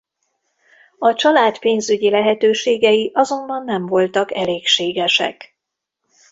A 0.99 1.13
család 1.13 1.59
pénzügyi 1.59 2.09
lehetőségei 2.09 3.11
azonban 3.13 3.63
nem 3.63 3.85
voltak 3.85 4.33
elégségesek. 4.35 5.57